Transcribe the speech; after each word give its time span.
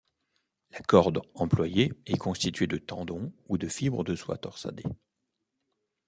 La 0.71 0.79
corde 0.79 1.21
employée 1.35 1.93
est 2.07 2.17
constituée 2.17 2.65
de 2.65 2.79
tendons 2.79 3.31
ou 3.49 3.59
de 3.59 3.67
fibres 3.67 4.03
de 4.03 4.15
soie 4.15 4.39
torsadés. 4.39 4.83